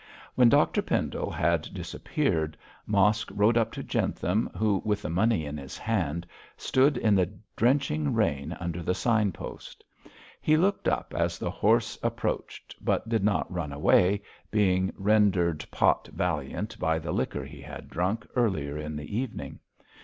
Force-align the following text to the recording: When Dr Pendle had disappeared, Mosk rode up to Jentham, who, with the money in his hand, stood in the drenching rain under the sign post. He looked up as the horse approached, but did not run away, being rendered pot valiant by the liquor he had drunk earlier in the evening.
When 0.33 0.49
Dr 0.49 0.81
Pendle 0.81 1.29
had 1.29 1.71
disappeared, 1.75 2.57
Mosk 2.87 3.29
rode 3.31 3.55
up 3.55 3.71
to 3.73 3.83
Jentham, 3.83 4.49
who, 4.57 4.81
with 4.83 5.03
the 5.03 5.11
money 5.11 5.45
in 5.45 5.57
his 5.57 5.77
hand, 5.77 6.25
stood 6.57 6.97
in 6.97 7.13
the 7.13 7.31
drenching 7.55 8.11
rain 8.15 8.57
under 8.59 8.81
the 8.81 8.95
sign 8.95 9.31
post. 9.31 9.83
He 10.41 10.57
looked 10.57 10.87
up 10.87 11.13
as 11.15 11.37
the 11.37 11.51
horse 11.51 11.99
approached, 12.01 12.75
but 12.83 13.09
did 13.09 13.23
not 13.23 13.53
run 13.53 13.71
away, 13.71 14.23
being 14.49 14.91
rendered 14.97 15.63
pot 15.69 16.09
valiant 16.11 16.79
by 16.79 16.97
the 16.97 17.11
liquor 17.11 17.45
he 17.45 17.61
had 17.61 17.87
drunk 17.87 18.25
earlier 18.35 18.79
in 18.79 18.95
the 18.95 19.15
evening. 19.15 19.59